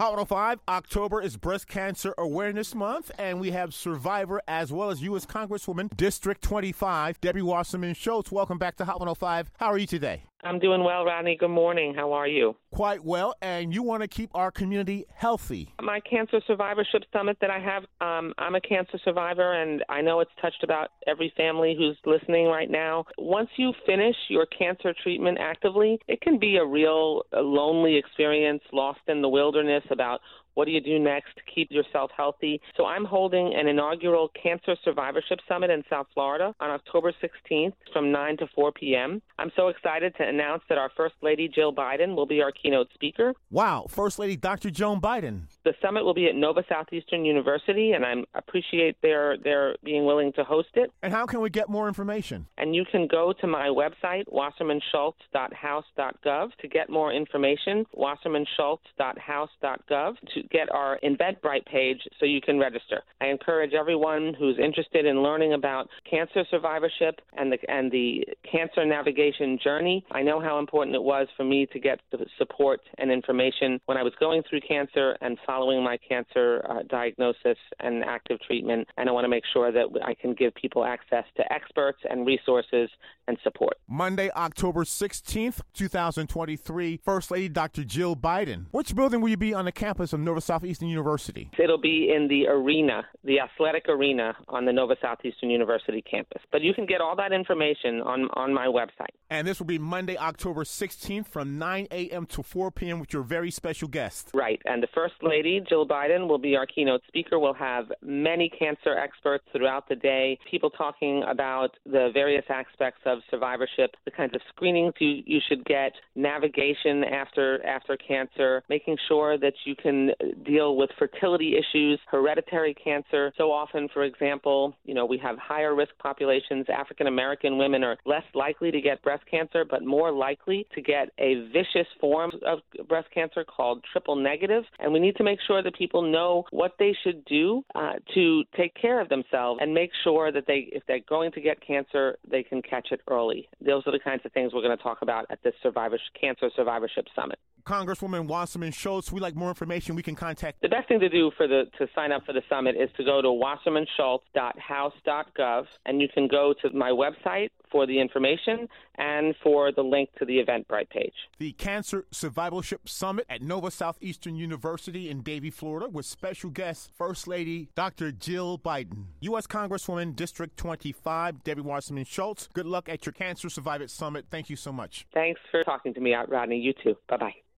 Hot 0.00 0.12
105, 0.12 0.60
October 0.68 1.20
is 1.20 1.36
Breast 1.36 1.66
Cancer 1.66 2.14
Awareness 2.16 2.72
Month, 2.72 3.10
and 3.18 3.40
we 3.40 3.50
have 3.50 3.74
survivor 3.74 4.40
as 4.46 4.72
well 4.72 4.90
as 4.90 5.02
U.S. 5.02 5.26
Congresswoman, 5.26 5.88
District 5.96 6.40
25, 6.40 7.20
Debbie 7.20 7.42
Wasserman 7.42 7.94
Schultz. 7.94 8.30
Welcome 8.30 8.58
back 8.58 8.76
to 8.76 8.84
Hot 8.84 9.00
105. 9.00 9.50
How 9.58 9.66
are 9.66 9.76
you 9.76 9.88
today? 9.88 10.22
I'm 10.44 10.60
doing 10.60 10.84
well, 10.84 11.04
Rodney. 11.04 11.36
Good 11.36 11.48
morning. 11.48 11.94
How 11.94 12.12
are 12.12 12.28
you? 12.28 12.54
Quite 12.72 13.04
well, 13.04 13.34
and 13.42 13.74
you 13.74 13.82
want 13.82 14.02
to 14.02 14.08
keep 14.08 14.30
our 14.34 14.52
community 14.52 15.04
healthy. 15.12 15.74
My 15.82 15.98
cancer 16.00 16.40
survivorship 16.46 17.02
summit 17.12 17.38
that 17.40 17.50
I 17.50 17.58
have, 17.58 17.82
um, 18.00 18.32
I'm 18.38 18.54
a 18.54 18.60
cancer 18.60 19.00
survivor, 19.04 19.54
and 19.54 19.84
I 19.88 20.00
know 20.00 20.20
it's 20.20 20.30
touched 20.40 20.62
about 20.62 20.90
every 21.08 21.32
family 21.36 21.74
who's 21.76 21.98
listening 22.06 22.46
right 22.46 22.70
now. 22.70 23.04
Once 23.18 23.48
you 23.56 23.72
finish 23.84 24.14
your 24.28 24.46
cancer 24.46 24.94
treatment 25.02 25.38
actively, 25.40 25.98
it 26.06 26.20
can 26.20 26.38
be 26.38 26.56
a 26.56 26.64
real 26.64 27.22
lonely 27.32 27.96
experience, 27.96 28.62
lost 28.72 29.00
in 29.08 29.22
the 29.22 29.28
wilderness 29.28 29.82
about 29.90 30.20
what 30.58 30.66
do 30.66 30.72
you 30.72 30.80
do 30.80 30.98
next 30.98 31.36
to 31.36 31.42
keep 31.54 31.70
yourself 31.70 32.10
healthy? 32.16 32.60
So 32.76 32.84
I'm 32.84 33.04
holding 33.04 33.54
an 33.54 33.68
inaugural 33.68 34.28
Cancer 34.42 34.74
Survivorship 34.82 35.38
Summit 35.46 35.70
in 35.70 35.84
South 35.88 36.08
Florida 36.12 36.52
on 36.58 36.70
October 36.70 37.12
16th 37.22 37.74
from 37.92 38.10
9 38.10 38.38
to 38.38 38.48
4 38.56 38.72
p.m. 38.72 39.22
I'm 39.38 39.52
so 39.54 39.68
excited 39.68 40.16
to 40.16 40.26
announce 40.26 40.64
that 40.68 40.76
our 40.76 40.90
First 40.96 41.14
Lady 41.22 41.46
Jill 41.46 41.72
Biden 41.72 42.16
will 42.16 42.26
be 42.26 42.42
our 42.42 42.50
keynote 42.50 42.88
speaker. 42.92 43.34
Wow, 43.52 43.86
First 43.88 44.18
Lady 44.18 44.36
Dr. 44.36 44.72
Jill 44.72 45.00
Biden. 45.00 45.42
The 45.64 45.74
summit 45.80 46.04
will 46.04 46.14
be 46.14 46.26
at 46.26 46.34
Nova 46.34 46.64
Southeastern 46.68 47.24
University, 47.24 47.92
and 47.92 48.04
I 48.04 48.14
appreciate 48.34 48.96
their 49.00 49.38
their 49.38 49.76
being 49.84 50.06
willing 50.06 50.32
to 50.32 50.42
host 50.42 50.70
it. 50.74 50.90
And 51.04 51.12
how 51.12 51.24
can 51.26 51.40
we 51.40 51.50
get 51.50 51.68
more 51.68 51.86
information? 51.86 52.48
And 52.56 52.74
you 52.74 52.84
can 52.90 53.06
go 53.06 53.32
to 53.40 53.46
my 53.46 53.68
website, 53.68 54.24
wassermanschultz.house.gov, 54.32 56.48
to 56.60 56.68
get 56.68 56.90
more 56.90 57.12
information. 57.12 57.86
wassermanschultz.house.gov 57.96 60.16
to 60.34 60.47
get 60.50 60.70
our 60.72 60.98
Eventbrite 61.04 61.66
page 61.66 62.00
so 62.18 62.26
you 62.26 62.40
can 62.40 62.58
register. 62.58 63.02
I 63.20 63.26
encourage 63.26 63.72
everyone 63.74 64.34
who's 64.38 64.58
interested 64.62 65.06
in 65.06 65.22
learning 65.22 65.52
about 65.52 65.88
cancer 66.08 66.44
survivorship 66.50 67.20
and 67.36 67.52
the 67.52 67.58
and 67.68 67.90
the 67.90 68.24
cancer 68.50 68.84
navigation 68.84 69.58
journey. 69.62 70.04
I 70.12 70.22
know 70.22 70.40
how 70.40 70.58
important 70.58 70.94
it 70.94 71.02
was 71.02 71.28
for 71.36 71.44
me 71.44 71.66
to 71.72 71.78
get 71.78 72.00
the 72.10 72.26
support 72.38 72.80
and 72.98 73.10
information 73.10 73.80
when 73.86 73.96
I 73.96 74.02
was 74.02 74.12
going 74.20 74.42
through 74.48 74.60
cancer 74.66 75.16
and 75.20 75.38
following 75.46 75.82
my 75.82 75.96
cancer 75.96 76.64
uh, 76.68 76.82
diagnosis 76.88 77.58
and 77.80 78.04
active 78.04 78.38
treatment. 78.46 78.88
And 78.96 79.08
I 79.08 79.12
want 79.12 79.24
to 79.24 79.28
make 79.28 79.44
sure 79.52 79.72
that 79.72 79.86
I 80.04 80.14
can 80.14 80.34
give 80.34 80.54
people 80.54 80.84
access 80.84 81.24
to 81.36 81.52
experts 81.52 81.98
and 82.08 82.26
resources 82.26 82.90
and 83.26 83.36
support. 83.42 83.76
Monday, 83.86 84.30
October 84.30 84.84
16th, 84.84 85.60
2023, 85.74 87.00
First 87.04 87.30
Lady 87.30 87.48
Dr. 87.48 87.84
Jill 87.84 88.16
Biden. 88.16 88.66
Which 88.70 88.94
building 88.94 89.20
will 89.20 89.28
you 89.28 89.36
be 89.36 89.54
on 89.54 89.64
the 89.64 89.72
campus 89.72 90.12
of 90.12 90.20
Nova 90.28 90.40
Southeastern 90.42 90.88
University? 90.88 91.50
It'll 91.58 91.80
be 91.80 92.12
in 92.14 92.28
the 92.28 92.48
arena, 92.48 93.06
the 93.24 93.40
athletic 93.40 93.88
arena 93.88 94.36
on 94.48 94.66
the 94.66 94.72
Nova 94.72 94.94
Southeastern 95.00 95.48
University 95.48 96.02
campus. 96.02 96.42
But 96.52 96.60
you 96.60 96.74
can 96.74 96.84
get 96.84 97.00
all 97.00 97.16
that 97.16 97.32
information 97.32 98.02
on, 98.02 98.28
on 98.34 98.52
my 98.52 98.66
website. 98.66 99.14
And 99.30 99.46
this 99.46 99.58
will 99.58 99.66
be 99.66 99.78
Monday, 99.78 100.18
October 100.18 100.64
16th 100.64 101.28
from 101.28 101.58
9 101.58 101.88
a.m. 101.90 102.26
to 102.26 102.42
4 102.42 102.70
p.m. 102.72 103.00
with 103.00 103.14
your 103.14 103.22
very 103.22 103.50
special 103.50 103.88
guest. 103.88 104.30
Right. 104.34 104.60
And 104.66 104.82
the 104.82 104.88
First 104.94 105.14
Lady, 105.22 105.62
Jill 105.66 105.86
Biden, 105.88 106.28
will 106.28 106.38
be 106.38 106.56
our 106.56 106.66
keynote 106.66 107.00
speaker. 107.08 107.38
We'll 107.38 107.54
have 107.54 107.86
many 108.02 108.50
cancer 108.50 108.98
experts 108.98 109.44
throughout 109.52 109.88
the 109.88 109.96
day, 109.96 110.38
people 110.50 110.68
talking 110.68 111.22
about 111.26 111.70
the 111.86 112.10
various 112.12 112.44
aspects 112.50 113.00
of 113.06 113.20
survivorship, 113.30 113.94
the 114.04 114.10
kinds 114.10 114.34
of 114.34 114.42
screenings 114.50 114.92
you, 114.98 115.22
you 115.24 115.40
should 115.48 115.64
get, 115.64 115.92
navigation 116.14 117.04
after 117.04 117.64
after 117.64 117.96
cancer, 117.96 118.62
making 118.68 118.98
sure 119.08 119.38
that 119.38 119.54
you 119.64 119.74
can 119.74 120.10
deal 120.44 120.76
with 120.76 120.90
fertility 120.98 121.56
issues, 121.56 122.00
hereditary 122.10 122.74
cancer. 122.74 123.32
So 123.36 123.52
often, 123.52 123.88
for 123.92 124.04
example, 124.04 124.74
you 124.84 124.94
know, 124.94 125.06
we 125.06 125.18
have 125.18 125.36
higher 125.38 125.74
risk 125.74 125.92
populations. 125.98 126.66
African 126.68 127.06
American 127.06 127.58
women 127.58 127.84
are 127.84 127.96
less 128.04 128.24
likely 128.34 128.70
to 128.70 128.80
get 128.80 129.02
breast 129.02 129.24
cancer, 129.30 129.64
but 129.64 129.84
more 129.84 130.10
likely 130.12 130.66
to 130.74 130.82
get 130.82 131.10
a 131.18 131.48
vicious 131.52 131.86
form 132.00 132.32
of 132.46 132.60
breast 132.88 133.08
cancer 133.12 133.44
called 133.44 133.84
triple 133.92 134.16
negative. 134.16 134.64
And 134.78 134.92
we 134.92 135.00
need 135.00 135.16
to 135.16 135.24
make 135.24 135.38
sure 135.46 135.62
that 135.62 135.76
people 135.76 136.02
know 136.02 136.44
what 136.50 136.74
they 136.78 136.96
should 137.04 137.24
do 137.24 137.62
uh, 137.74 137.94
to 138.14 138.44
take 138.56 138.74
care 138.74 139.00
of 139.00 139.08
themselves 139.08 139.60
and 139.62 139.72
make 139.72 139.90
sure 140.04 140.32
that 140.32 140.46
they, 140.46 140.68
if 140.72 140.82
they're 140.86 141.00
going 141.08 141.32
to 141.32 141.40
get 141.40 141.64
cancer, 141.64 142.16
they 142.28 142.42
can 142.42 142.62
catch 142.62 142.88
it 142.90 143.00
early. 143.08 143.48
Those 143.64 143.82
are 143.86 143.92
the 143.92 143.98
kinds 143.98 144.22
of 144.24 144.32
things 144.32 144.52
we're 144.52 144.62
going 144.62 144.76
to 144.76 144.82
talk 144.82 145.02
about 145.02 145.26
at 145.30 145.42
this 145.42 145.54
survivor, 145.62 145.98
Cancer 146.20 146.50
Survivorship 146.56 147.06
Summit. 147.14 147.38
Congresswoman 147.64 148.26
Wasserman 148.26 148.72
Schultz, 148.72 149.12
we 149.12 149.20
like 149.20 149.36
more 149.36 149.48
information. 149.48 149.94
We 149.94 150.02
can 150.02 150.14
contact. 150.14 150.60
The 150.62 150.68
best 150.68 150.88
thing 150.88 151.00
to 151.00 151.08
do 151.08 151.30
for 151.36 151.46
the 151.46 151.64
to 151.78 151.86
sign 151.94 152.12
up 152.12 152.24
for 152.24 152.32
the 152.32 152.42
summit 152.48 152.76
is 152.76 152.88
to 152.96 153.04
go 153.04 153.20
to 153.22 153.28
wassermanschultz.house.gov, 153.28 155.66
and 155.86 156.00
you 156.00 156.08
can 156.12 156.26
go 156.28 156.54
to 156.62 156.70
my 156.70 156.90
website 156.90 157.50
for 157.70 157.86
the 157.86 158.00
information 158.00 158.66
and 158.96 159.34
for 159.42 159.70
the 159.72 159.82
link 159.82 160.08
to 160.18 160.24
the 160.24 160.38
Eventbrite 160.38 160.88
page. 160.90 161.12
The 161.38 161.52
Cancer 161.52 162.06
Survivorship 162.10 162.88
Summit 162.88 163.26
at 163.28 163.42
Nova 163.42 163.70
Southeastern 163.70 164.36
University 164.36 165.10
in 165.10 165.20
Davie, 165.22 165.50
Florida, 165.50 165.88
with 165.88 166.06
special 166.06 166.50
guest 166.50 166.90
First 166.96 167.28
Lady 167.28 167.68
Dr. 167.74 168.12
Jill 168.12 168.58
Biden, 168.58 169.04
U.S. 169.20 169.46
Congresswoman 169.46 170.16
District 170.16 170.56
25, 170.56 171.44
Debbie 171.44 171.60
Wasserman 171.60 172.04
Schultz. 172.04 172.48
Good 172.52 172.66
luck 172.66 172.88
at 172.88 173.06
your 173.06 173.12
Cancer 173.12 173.50
Survivor 173.50 173.88
Summit. 173.88 174.26
Thank 174.30 174.50
you 174.50 174.56
so 174.56 174.72
much. 174.72 175.06
Thanks 175.12 175.40
for 175.50 175.62
talking 175.62 175.94
to 175.94 176.00
me, 176.00 176.14
out 176.14 176.30
Rodney. 176.30 176.58
You 176.58 176.72
too. 176.72 176.96
Bye 177.08 177.16
bye. 177.16 177.34